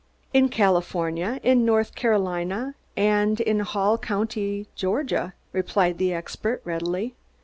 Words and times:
"In 0.33 0.49
California, 0.49 1.39
in 1.43 1.63
North 1.63 1.93
Carolina, 1.93 2.73
and 2.97 3.39
in 3.39 3.59
Hall 3.59 3.99
County, 3.99 4.65
Georgia," 4.73 5.35
replied 5.53 5.99
the 5.99 6.11
expert 6.11 6.59
readily. 6.65 7.13